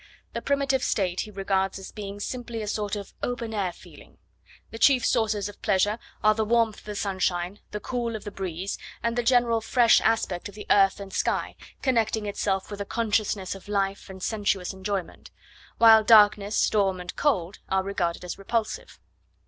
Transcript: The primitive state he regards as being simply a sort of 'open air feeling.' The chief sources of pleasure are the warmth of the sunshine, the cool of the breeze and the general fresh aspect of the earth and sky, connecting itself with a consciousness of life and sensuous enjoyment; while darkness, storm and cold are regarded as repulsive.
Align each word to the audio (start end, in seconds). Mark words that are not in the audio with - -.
The 0.33 0.41
primitive 0.41 0.81
state 0.81 1.19
he 1.21 1.29
regards 1.29 1.77
as 1.77 1.91
being 1.91 2.19
simply 2.19 2.63
a 2.63 2.67
sort 2.67 2.95
of 2.95 3.13
'open 3.21 3.53
air 3.53 3.71
feeling.' 3.71 4.17
The 4.71 4.79
chief 4.79 5.05
sources 5.05 5.47
of 5.47 5.61
pleasure 5.61 5.99
are 6.23 6.33
the 6.33 6.43
warmth 6.43 6.79
of 6.79 6.83
the 6.85 6.95
sunshine, 6.95 7.59
the 7.69 7.79
cool 7.79 8.15
of 8.15 8.23
the 8.23 8.31
breeze 8.31 8.79
and 9.03 9.15
the 9.15 9.21
general 9.21 9.61
fresh 9.61 10.01
aspect 10.01 10.49
of 10.49 10.55
the 10.55 10.65
earth 10.71 10.99
and 10.99 11.13
sky, 11.13 11.55
connecting 11.83 12.25
itself 12.25 12.71
with 12.71 12.81
a 12.81 12.83
consciousness 12.85 13.53
of 13.53 13.67
life 13.67 14.09
and 14.09 14.23
sensuous 14.23 14.73
enjoyment; 14.73 15.29
while 15.77 16.03
darkness, 16.03 16.55
storm 16.57 16.99
and 16.99 17.15
cold 17.15 17.59
are 17.69 17.83
regarded 17.83 18.25
as 18.25 18.39
repulsive. 18.39 18.99